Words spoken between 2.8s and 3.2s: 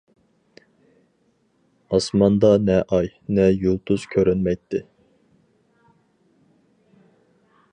ئاي،